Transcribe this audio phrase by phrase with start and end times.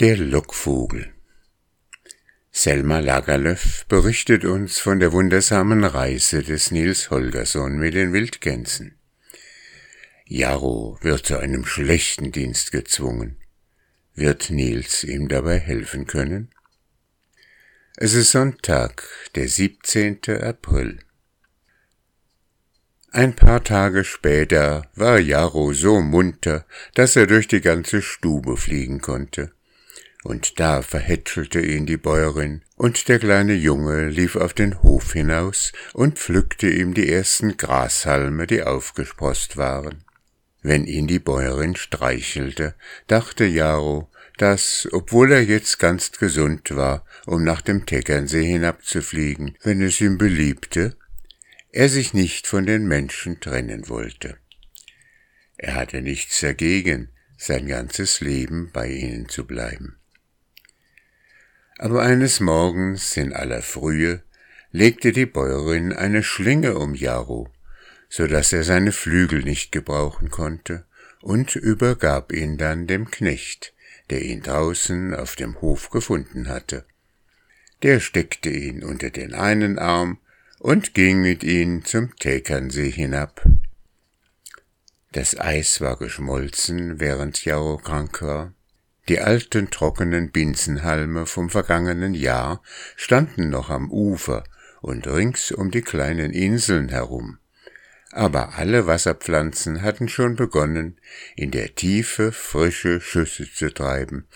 [0.00, 1.12] Der Lockvogel
[2.52, 8.96] Selma Lagerlöf berichtet uns von der wundersamen Reise des Nils Holgersson mit den Wildgänsen.
[10.24, 13.38] Jarro wird zu einem schlechten Dienst gezwungen.
[14.14, 16.54] Wird Nils ihm dabei helfen können?
[17.96, 19.02] Es ist Sonntag,
[19.34, 20.20] der 17.
[20.42, 21.00] April.
[23.10, 29.00] Ein paar Tage später war Jarro so munter, dass er durch die ganze Stube fliegen
[29.00, 29.57] konnte
[30.28, 35.72] und da verhätschelte ihn die Bäuerin, und der kleine Junge lief auf den Hof hinaus
[35.94, 40.04] und pflückte ihm die ersten Grashalme, die aufgesproßt waren.
[40.60, 42.74] Wenn ihn die Bäuerin streichelte,
[43.06, 49.80] dachte Jaro, dass, obwohl er jetzt ganz gesund war, um nach dem Teggernsee hinabzufliegen, wenn
[49.80, 50.94] es ihm beliebte,
[51.72, 54.36] er sich nicht von den Menschen trennen wollte.
[55.56, 59.97] Er hatte nichts dagegen, sein ganzes Leben bei ihnen zu bleiben.
[61.78, 64.22] Aber eines Morgens in aller Frühe
[64.72, 67.48] legte die Bäuerin eine Schlinge um Jaro,
[68.08, 70.84] so dass er seine Flügel nicht gebrauchen konnte,
[71.22, 73.74] und übergab ihn dann dem Knecht,
[74.10, 76.84] der ihn draußen auf dem Hof gefunden hatte.
[77.84, 80.18] Der steckte ihn unter den einen Arm
[80.58, 83.44] und ging mit ihm zum Tekernsee hinab.
[85.12, 88.52] Das Eis war geschmolzen, während Jaro krank war,
[89.08, 92.62] die alten trockenen Binsenhalme vom vergangenen Jahr
[92.96, 94.44] standen noch am Ufer
[94.80, 97.38] und rings um die kleinen Inseln herum.
[98.12, 100.98] Aber alle Wasserpflanzen hatten schon begonnen,
[101.36, 104.26] in der Tiefe frische Schüsse zu treiben,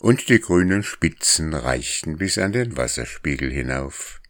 [0.00, 4.20] und die grünen Spitzen reichten bis an den Wasserspiegel hinauf.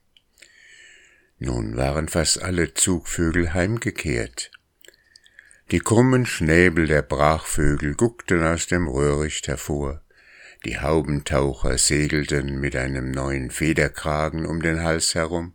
[1.39, 4.52] Nun waren fast alle Zugvögel heimgekehrt.
[5.73, 10.03] Die krummen Schnäbel der Brachvögel guckten aus dem Röhricht hervor,
[10.67, 15.55] die Haubentaucher segelten mit einem neuen Federkragen um den Hals herum,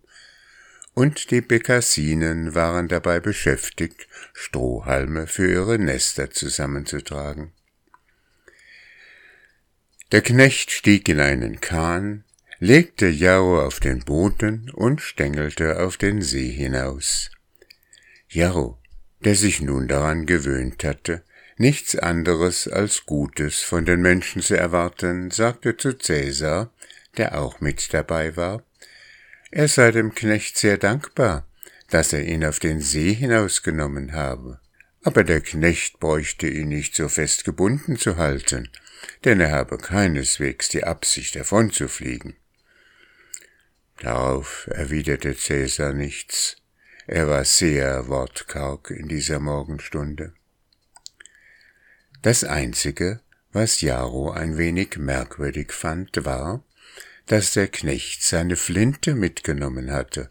[0.95, 7.53] und die Bekassinen waren dabei beschäftigt, Strohhalme für ihre Nester zusammenzutragen.
[10.11, 12.23] Der Knecht stieg in einen Kahn,
[12.57, 17.29] legte Jarro auf den Boden und stängelte auf den See hinaus.
[18.27, 18.79] Jarro,
[19.23, 21.23] der sich nun daran gewöhnt hatte,
[21.57, 26.71] nichts anderes als Gutes von den Menschen zu erwarten, sagte zu Cäsar,
[27.17, 28.63] der auch mit dabei war,
[29.49, 31.47] er sei dem Knecht sehr dankbar,
[31.89, 34.59] dass er ihn auf den See hinausgenommen habe.
[35.03, 38.69] Aber der Knecht bräuchte ihn nicht so fest gebunden zu halten,
[39.23, 42.35] denn er habe keineswegs die Absicht davonzufliegen.
[43.99, 46.57] Darauf erwiderte Cäsar nichts,
[47.07, 50.33] er war sehr wortkarg in dieser Morgenstunde.
[52.21, 53.21] Das Einzige,
[53.53, 56.63] was Jaro ein wenig merkwürdig fand, war,
[57.25, 60.29] dass der Knecht seine Flinte mitgenommen hatte.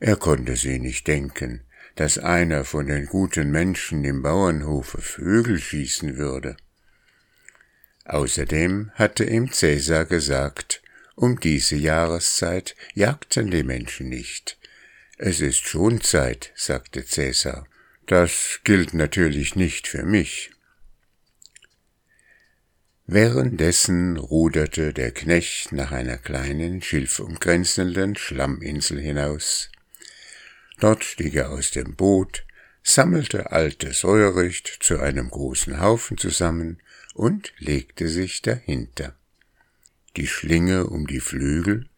[0.00, 1.62] Er konnte sie nicht denken,
[1.94, 6.56] dass einer von den guten Menschen im Bauernhofe Vögel schießen würde.
[8.04, 10.82] Außerdem hatte ihm Cäsar gesagt,
[11.14, 14.58] um diese Jahreszeit jagten die Menschen nicht,
[15.22, 17.66] es ist schon Zeit, sagte Cäsar.
[18.06, 20.50] Das gilt natürlich nicht für mich.
[23.06, 29.70] Währenddessen ruderte der Knecht nach einer kleinen, schilfumgrenzenden Schlamminsel hinaus.
[30.78, 32.46] Dort stieg er aus dem Boot,
[32.82, 36.80] sammelte altes Röhricht zu einem großen Haufen zusammen
[37.12, 39.18] und legte sich dahinter.
[40.16, 41.90] Die Schlinge um die Flügel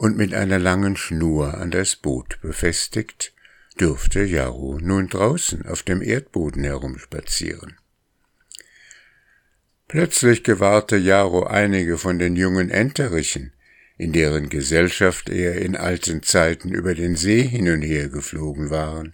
[0.00, 3.34] und mit einer langen Schnur an das Boot befestigt,
[3.78, 7.76] dürfte Jarro nun draußen auf dem Erdboden herumspazieren.
[9.88, 13.52] Plötzlich gewahrte Jarro einige von den jungen Enterichen,
[13.98, 19.12] in deren Gesellschaft er in alten Zeiten über den See hin und her geflogen waren.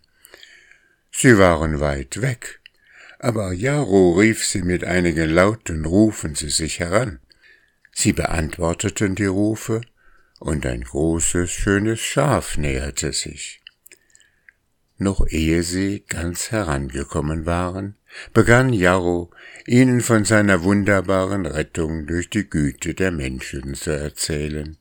[1.11, 2.61] Sie waren weit weg,
[3.19, 7.19] aber Jarro rief sie mit einigen lauten Rufen zu sich heran.
[7.91, 9.81] Sie beantworteten die Rufe
[10.39, 13.61] und ein großes, schönes Schaf näherte sich.
[14.99, 17.97] Noch ehe sie ganz herangekommen waren,
[18.33, 19.31] begann Jarro,
[19.67, 24.79] ihnen von seiner wunderbaren Rettung durch die Güte der Menschen zu erzählen.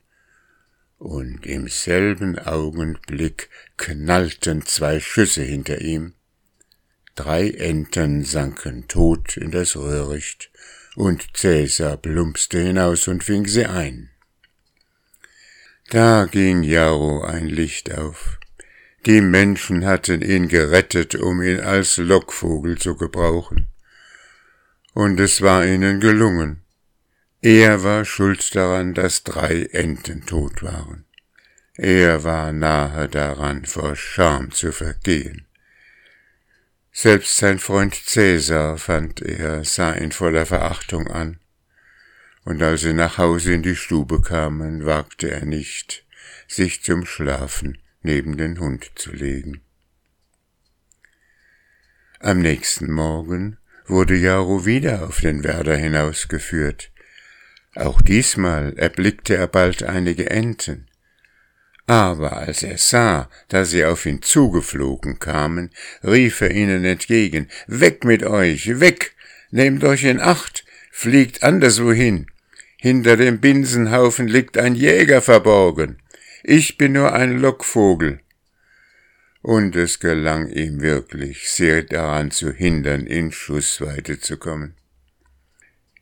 [0.98, 6.14] Und im selben Augenblick knallten zwei Schüsse hinter ihm.
[7.16, 10.52] Drei Enten sanken tot in das Röhricht,
[10.96, 14.12] und Cäsar plumpste hinaus und fing sie ein.
[15.90, 18.40] Da ging Jarro ein Licht auf.
[19.06, 23.68] Die Menschen hatten ihn gerettet, um ihn als Lockvogel zu gebrauchen.
[24.94, 26.64] Und es war ihnen gelungen.
[27.42, 31.06] Er war schuld daran, dass drei Enten tot waren.
[31.76, 35.46] Er war nahe daran, vor Scham zu vergehen.
[36.92, 41.40] Selbst sein Freund Cäsar, fand er, sah ihn voller Verachtung an,
[42.46, 46.06] und als sie nach Hause in die Stube kamen, wagte er nicht,
[46.48, 49.62] sich zum Schlafen neben den Hund zu legen.
[52.20, 53.58] Am nächsten Morgen
[53.88, 56.92] wurde Jaro wieder auf den Werder hinausgeführt.
[57.76, 60.88] Auch diesmal erblickte er bald einige Enten.
[61.88, 65.72] Aber als er sah, dass sie auf ihn zugeflogen kamen,
[66.04, 69.14] rief er ihnen entgegen, Weg mit euch, weg!
[69.52, 72.28] Nehmt euch in Acht, fliegt anderswohin.
[72.86, 75.98] Hinter dem Binsenhaufen liegt ein Jäger verborgen.
[76.44, 78.20] Ich bin nur ein Lockvogel
[79.42, 84.76] und es gelang ihm wirklich, sie daran zu hindern, in Schussweite zu kommen.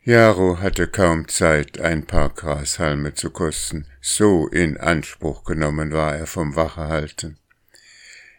[0.03, 6.27] Jaro hatte kaum Zeit, ein paar Grashalme zu kosten, so in Anspruch genommen war er
[6.27, 7.37] vom Wachehalten.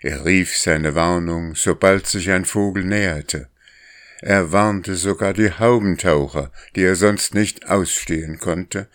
[0.03, 3.49] Er rief seine Warnung, sobald sich ein Vogel näherte.
[4.25, 8.89] Er warnte sogar die Haubentaucher, die er sonst nicht ausstehen konnte,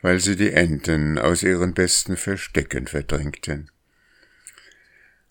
[0.00, 3.70] weil sie die Enten aus ihren besten Verstecken verdrängten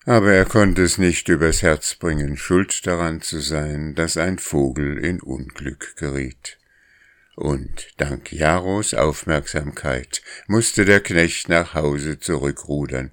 [0.05, 4.97] aber er konnte es nicht übers Herz bringen, schuld daran zu sein, dass ein Vogel
[4.97, 6.57] in Unglück geriet.
[7.35, 13.11] Und dank Jaros Aufmerksamkeit musste der Knecht nach Hause zurückrudern,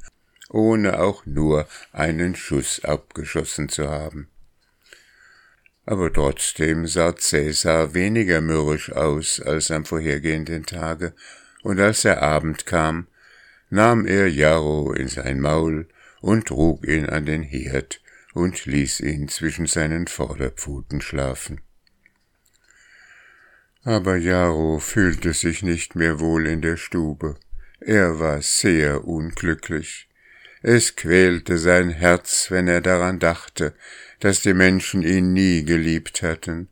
[0.49, 4.29] ohne auch nur einen Schuss abgeschossen zu haben.
[5.89, 11.15] Aber trotzdem sah Cäsar weniger mürrisch aus als am vorhergehenden Tage,
[11.63, 13.07] und als der Abend kam,
[13.71, 15.89] nahm er Jaro in sein Maul
[16.21, 18.03] und trug ihn an den Herd
[18.35, 21.63] und ließ ihn zwischen seinen Vorderpfoten schlafen.
[23.83, 27.37] Aber Jaro fühlte sich nicht mehr wohl in der Stube.
[27.81, 30.08] Er war sehr unglücklich.
[30.63, 33.75] Es quälte sein Herz, wenn er daran dachte,
[34.21, 36.69] dass die Menschen ihn nie geliebt hatten.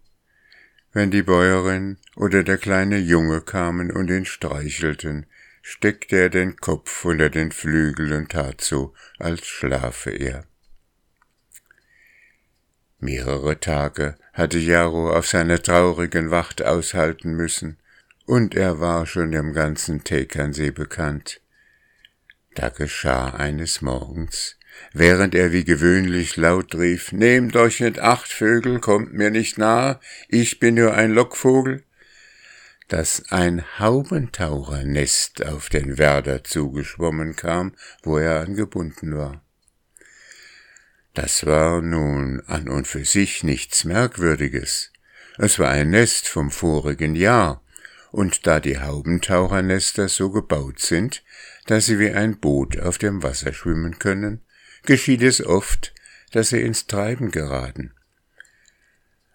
[0.93, 5.27] Wenn die Bäuerin oder der kleine Junge kamen und ihn streichelten,
[5.63, 10.47] steckte er den Kopf unter den Flügel und tat so, als schlafe er.
[12.99, 17.79] Mehrere Tage hatte Jaro auf seiner traurigen Wacht aushalten müssen,
[18.25, 21.41] und er war schon im ganzen Tekernsee bekannt.
[22.57, 24.57] Da geschah eines Morgens,
[24.95, 30.01] während er wie gewöhnlich laut rief, Nehmt euch nicht acht, Vögel, kommt mir nicht nahe,
[30.29, 31.85] ich bin nur ein Lockvogel,
[32.89, 39.45] dass ein Haubentauchernest auf den Werder zugeschwommen kam, wo er angebunden war.
[41.13, 44.93] Das war nun an und für sich nichts Merkwürdiges.
[45.37, 47.63] Es war ein Nest vom vorigen Jahr,
[48.13, 51.23] und da die Haubentauchernester so gebaut sind,
[51.67, 54.41] dass sie wie ein Boot auf dem Wasser schwimmen können,
[54.85, 55.95] geschieht es oft,
[56.33, 57.93] dass sie ins Treiben geraten.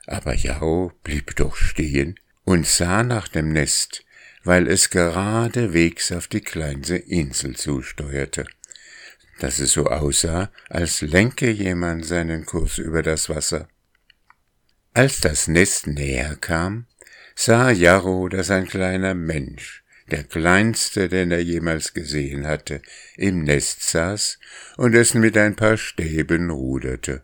[0.08, 4.04] Aber Jao blieb doch stehen und sah nach dem Nest,
[4.44, 8.46] weil es geradewegs auf die kleinste Insel zusteuerte,
[9.40, 13.68] dass es so aussah, als lenke jemand seinen Kurs über das Wasser.
[14.94, 16.88] Als das Nest näher kam,
[17.36, 19.81] sah Jarro, dass ein kleiner Mensch,
[20.12, 22.82] der kleinste, den er jemals gesehen hatte,
[23.16, 24.40] im Nest saß
[24.78, 27.24] und es mit ein paar Stäben ruderte.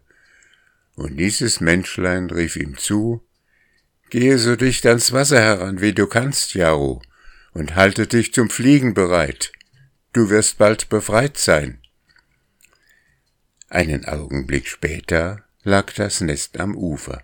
[0.95, 3.23] Und dieses Menschlein rief ihm zu,
[4.09, 7.01] Gehe so dicht ans Wasser heran, wie du kannst, Jaro,
[7.53, 9.51] und halte dich zum Fliegen bereit.
[10.13, 11.81] Du wirst bald befreit sein.
[13.67, 17.21] Einen Augenblick später lag das Nest am Ufer.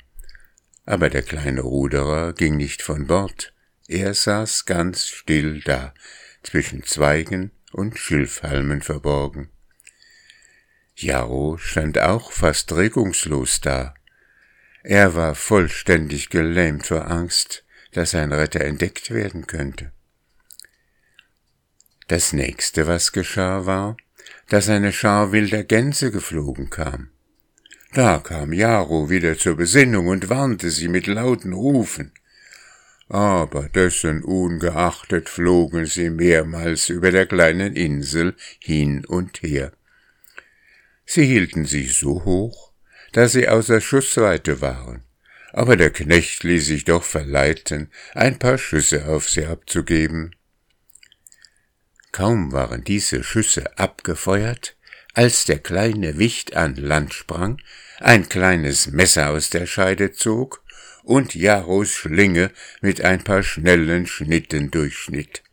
[0.86, 3.53] Aber der kleine Ruderer ging nicht von Bord.
[3.94, 5.94] Er saß ganz still da,
[6.42, 9.50] zwischen Zweigen und Schilfhalmen verborgen.
[10.96, 13.94] Jaro stand auch fast regungslos da,
[14.82, 19.92] er war vollständig gelähmt vor Angst, dass sein Retter entdeckt werden könnte.
[22.08, 23.96] Das nächste, was geschah, war,
[24.50, 27.12] dass eine Schar wilder Gänse geflogen kam.
[27.94, 32.12] Da kam Jaro wieder zur Besinnung und warnte sie mit lauten Rufen.
[33.10, 39.74] Aber dessen ungeachtet flogen sie mehrmals über der kleinen Insel hin und her.
[41.06, 42.72] Sie hielten sich so hoch,
[43.12, 45.04] da sie außer Schussweite waren.
[45.52, 50.36] Aber der Knecht ließ sich doch verleiten, ein paar Schüsse auf sie abzugeben.
[52.12, 54.76] Kaum waren diese Schüsse abgefeuert,
[55.14, 57.62] als der kleine Wicht an Land sprang,
[58.00, 60.63] ein kleines Messer aus der Scheide zog
[61.04, 65.44] und Jaros Schlinge mit ein paar schnellen Schnitten durchschnitt.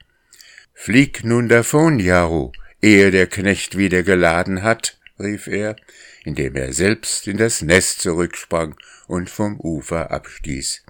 [0.73, 5.77] Flieg nun davon, Jaro, ehe der Knecht wieder geladen hat, rief er,
[6.25, 8.75] indem er selbst in das Nest zurücksprang
[9.07, 10.85] und vom Ufer abstieß.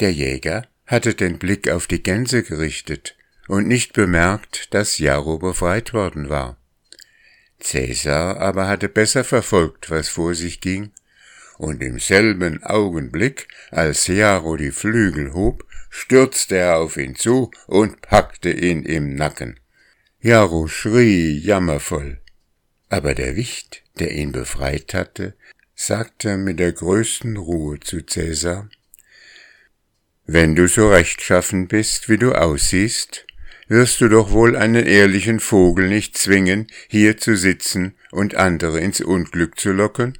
[0.00, 3.16] Der Jäger hatte den Blick auf die Gänse gerichtet
[3.48, 6.58] und nicht bemerkt, dass Jaro befreit worden war.
[7.58, 10.92] Cäsar aber hatte besser verfolgt, was vor sich ging,
[11.58, 18.02] und im selben Augenblick, als Jaro die Flügel hob, stürzte er auf ihn zu und
[18.02, 19.58] packte ihn im Nacken.
[20.20, 22.20] Jaro schrie jammervoll,
[22.88, 25.34] aber der Wicht, der ihn befreit hatte,
[25.74, 28.68] sagte mit der größten Ruhe zu Cäsar,
[30.28, 33.26] wenn du so rechtschaffen bist, wie du aussiehst,
[33.68, 39.00] wirst du doch wohl einen ehrlichen Vogel nicht zwingen, hier zu sitzen und andere ins
[39.00, 40.18] Unglück zu locken?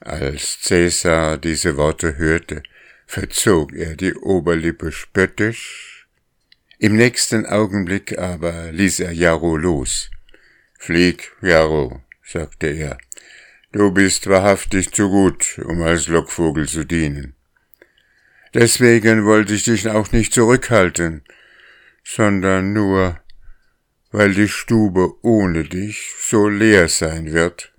[0.00, 2.62] Als Cäsar diese Worte hörte,
[3.06, 6.08] verzog er die Oberlippe spöttisch.
[6.78, 10.10] Im nächsten Augenblick aber ließ er Jarro los.
[10.78, 12.96] Flieg, Jarro, sagte er,
[13.72, 17.34] du bist wahrhaftig zu gut, um als Lockvogel zu dienen.
[18.54, 21.22] Deswegen wollte ich dich auch nicht zurückhalten,
[22.02, 23.20] sondern nur,
[24.12, 27.74] weil die Stube ohne dich so leer sein wird.